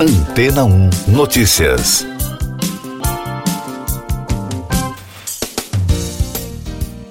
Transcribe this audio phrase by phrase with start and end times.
[0.00, 2.06] Antena 1 Notícias.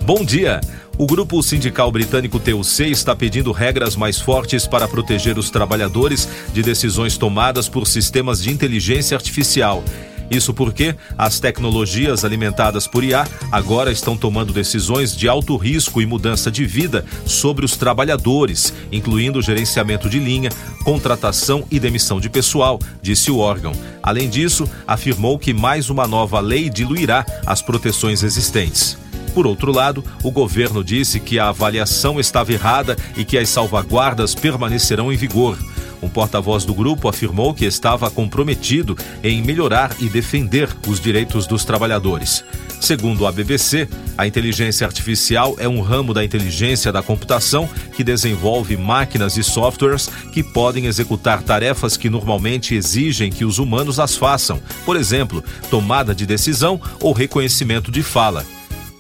[0.04, 0.62] Bom dia.
[0.98, 6.64] O grupo sindical britânico TUC está pedindo regras mais fortes para proteger os trabalhadores de
[6.64, 9.84] decisões tomadas por sistemas de inteligência artificial.
[10.30, 16.06] Isso porque as tecnologias alimentadas por IA agora estão tomando decisões de alto risco e
[16.06, 20.50] mudança de vida sobre os trabalhadores, incluindo gerenciamento de linha,
[20.84, 23.72] contratação e demissão de pessoal, disse o órgão.
[24.04, 28.98] Além disso, afirmou que mais uma nova lei diluirá as proteções existentes.
[29.34, 34.34] Por outro lado, o governo disse que a avaliação estava errada e que as salvaguardas
[34.34, 35.58] permanecerão em vigor.
[36.02, 41.66] Um porta-voz do grupo afirmou que estava comprometido em melhorar e defender os direitos dos
[41.66, 42.44] trabalhadores.
[42.80, 48.78] Segundo a BBC, a inteligência artificial é um ramo da inteligência da computação que desenvolve
[48.78, 54.62] máquinas e softwares que podem executar tarefas que normalmente exigem que os humanos as façam,
[54.86, 58.46] por exemplo, tomada de decisão ou reconhecimento de fala.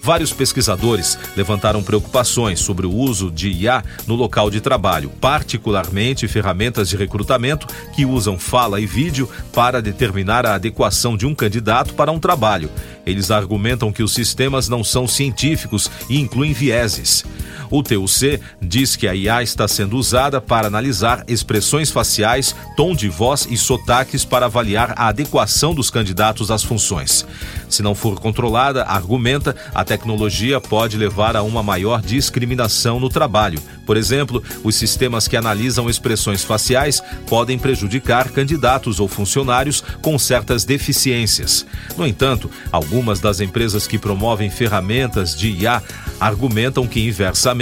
[0.07, 6.87] Vários pesquisadores levantaram preocupações sobre o uso de IA no local de trabalho, particularmente ferramentas
[6.87, 12.09] de recrutamento que usam fala e vídeo para determinar a adequação de um candidato para
[12.09, 12.71] um trabalho.
[13.05, 17.25] Eles argumentam que os sistemas não são científicos e incluem vieses.
[17.69, 23.09] O TUC diz que a IA está sendo usada para analisar expressões faciais, tom de
[23.09, 27.25] voz e sotaques para avaliar a adequação dos candidatos às funções.
[27.69, 33.59] Se não for controlada, argumenta, a tecnologia pode levar a uma maior discriminação no trabalho.
[33.85, 40.65] Por exemplo, os sistemas que analisam expressões faciais podem prejudicar candidatos ou funcionários com certas
[40.65, 41.65] deficiências.
[41.97, 45.81] No entanto, algumas das empresas que promovem ferramentas de IA
[46.19, 47.56] argumentam que, inversamente,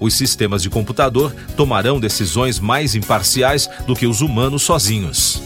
[0.00, 5.40] os sistemas de computador tomarão decisões mais imparciais do que os humanos sozinhos.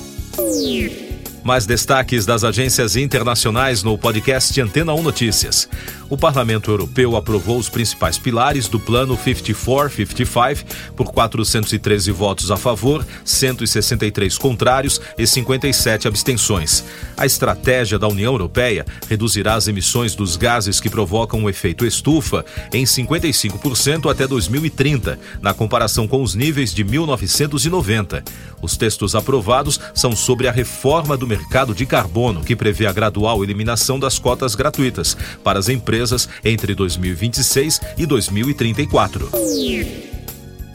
[1.42, 5.68] Mais destaques das agências internacionais no podcast Antena 1 Notícias.
[6.10, 10.64] O Parlamento Europeu aprovou os principais pilares do Plano 54-55
[10.96, 16.84] por 413 votos a favor, 163 contrários e 57 abstenções.
[17.16, 22.44] A estratégia da União Europeia reduzirá as emissões dos gases que provocam o efeito estufa
[22.72, 28.24] em 55% até 2030, na comparação com os níveis de 1990.
[28.60, 33.44] Os textos aprovados são sobre a reforma do mercado de carbono, que prevê a gradual
[33.44, 35.99] eliminação das cotas gratuitas para as empresas
[36.44, 40.09] entre 2026 e 2034.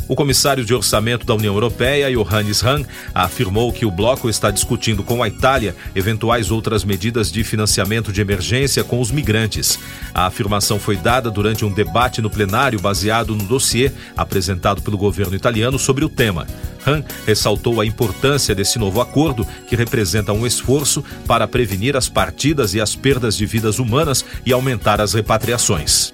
[0.08, 2.84] O comissário de orçamento da União Europeia, Johannes Hahn,
[3.14, 8.22] afirmou que o bloco está discutindo com a Itália eventuais outras medidas de financiamento de
[8.22, 9.80] emergência com os migrantes.
[10.14, 15.36] A afirmação foi dada durante um debate no plenário baseado no dossiê apresentado pelo governo
[15.36, 16.46] italiano sobre o tema.
[16.86, 22.76] Hahn ressaltou a importância desse novo acordo, que representa um esforço para prevenir as partidas
[22.76, 26.14] e as perdas de vidas humanas e aumentar as repatriações.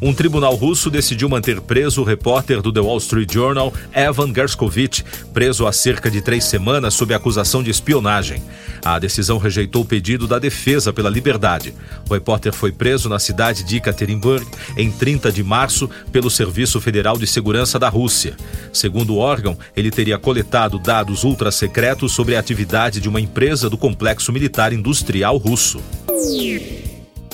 [0.00, 5.02] Um tribunal russo decidiu manter preso o repórter do The Wall Street Journal, Evan Gershkovich,
[5.32, 8.42] preso há cerca de três semanas sob acusação de espionagem.
[8.84, 11.74] A decisão rejeitou o pedido da defesa pela liberdade.
[12.08, 14.46] O repórter foi preso na cidade de Ekaterinburg
[14.76, 18.36] em 30 de março pelo Serviço Federal de Segurança da Rússia.
[18.74, 23.78] Segundo o órgão, ele teria coletado dados ultra-secretos sobre a atividade de uma empresa do
[23.78, 25.80] complexo militar industrial russo.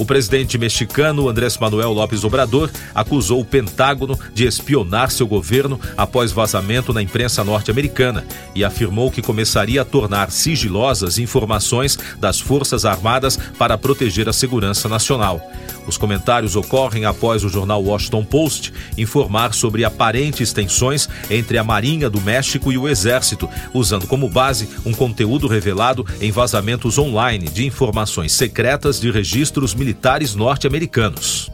[0.03, 6.33] O presidente mexicano Andrés Manuel López Obrador acusou o Pentágono de espionar seu governo após
[6.33, 13.39] vazamento na imprensa norte-americana e afirmou que começaria a tornar sigilosas informações das Forças Armadas
[13.57, 15.41] para proteger a segurança nacional.
[15.87, 22.09] Os comentários ocorrem após o jornal Washington Post informar sobre aparentes tensões entre a Marinha
[22.09, 27.67] do México e o Exército, usando como base um conteúdo revelado em vazamentos online de
[27.67, 31.51] informações secretas de registros militares norte-americanos.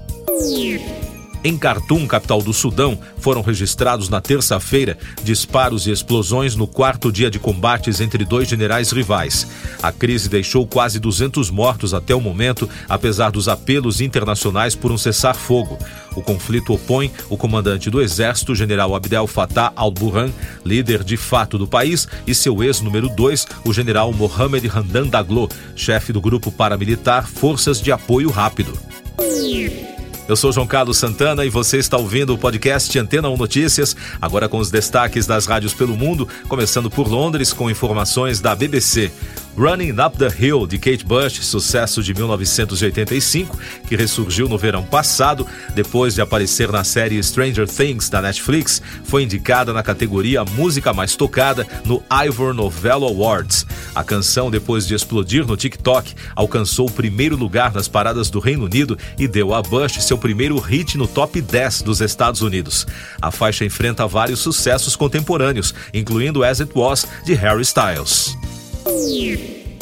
[1.45, 7.31] Em Khartoum, capital do Sudão, foram registrados na terça-feira disparos e explosões no quarto dia
[7.31, 9.47] de combates entre dois generais rivais.
[9.81, 14.99] A crise deixou quase 200 mortos até o momento, apesar dos apelos internacionais por um
[14.99, 15.79] cessar-fogo.
[16.17, 20.33] O conflito opõe o comandante do exército, general Abdel Fattah al-Burhan,
[20.65, 26.13] líder de fato do país, e seu ex-número 2, o general Mohamed Hamdan Daglo, chefe
[26.13, 28.77] do grupo paramilitar Forças de Apoio Rápido.
[30.29, 34.47] Eu sou João Carlos Santana e você está ouvindo o podcast Antena 1 Notícias, agora
[34.47, 39.11] com os destaques das rádios pelo mundo, começando por Londres com informações da BBC.
[39.59, 43.59] Running Up the Hill, de Kate Bush, sucesso de 1985,
[43.89, 45.45] que ressurgiu no verão passado,
[45.75, 51.17] depois de aparecer na série Stranger Things da Netflix, foi indicada na categoria Música Mais
[51.17, 53.67] Tocada no Ivor Novello Awards.
[53.97, 58.67] A canção, depois de explodir no TikTok, alcançou o primeiro lugar nas paradas do Reino
[58.67, 62.87] Unido e deu a Bush seu primeiro hit no top 10 dos Estados Unidos.
[63.21, 68.39] A faixa enfrenta vários sucessos contemporâneos, incluindo As It Was, de Harry Styles.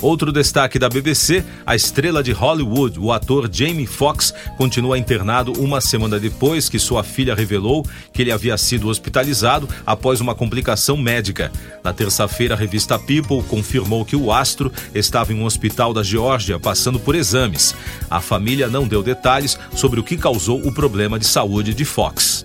[0.02, 5.80] Outro destaque da BBC: a estrela de Hollywood, o ator Jamie Foxx, continua internado uma
[5.80, 11.50] semana depois que sua filha revelou que ele havia sido hospitalizado após uma complicação médica.
[11.82, 16.58] Na terça-feira, a revista People confirmou que o astro estava em um hospital da Geórgia
[16.58, 17.74] passando por exames.
[18.10, 22.44] A família não deu detalhes sobre o que causou o problema de saúde de Fox.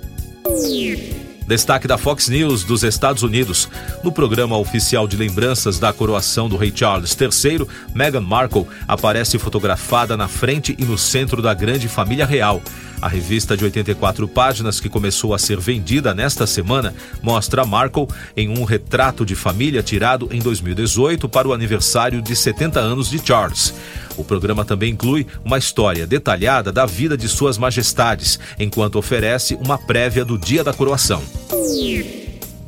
[1.52, 3.68] Destaque da Fox News dos Estados Unidos.
[4.02, 10.16] No programa oficial de lembranças da coroação do rei Charles III, Meghan Markle aparece fotografada
[10.16, 12.62] na frente e no centro da grande família real.
[13.02, 18.08] A revista de 84 páginas que começou a ser vendida nesta semana mostra Markle
[18.38, 23.20] em um retrato de família tirado em 2018 para o aniversário de 70 anos de
[23.20, 23.74] Charles.
[24.22, 29.80] O programa também inclui uma história detalhada da vida de suas majestades, enquanto oferece uma
[29.80, 31.24] prévia do dia da coroação.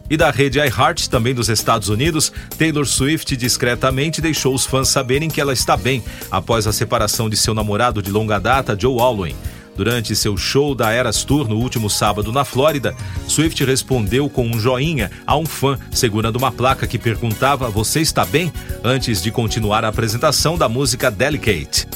[0.10, 5.30] E da rede iHeart, também dos Estados Unidos, Taylor Swift discretamente deixou os fãs saberem
[5.30, 9.36] que ela está bem após a separação de seu namorado de longa data, Joe Alwyn.
[9.76, 12.96] Durante seu show da Eras Tour no último sábado na Flórida,
[13.28, 18.26] Swift respondeu com um joinha a um fã segurando uma placa que perguntava: Você está
[18.26, 18.52] bem?
[18.84, 21.88] antes de continuar a apresentação da música Delicate.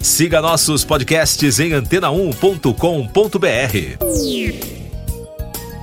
[0.00, 2.72] Siga nossos podcasts em antena1.com.br.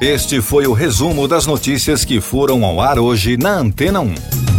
[0.02, 4.59] Este foi o resumo das notícias que foram ao ar hoje na Antena 1.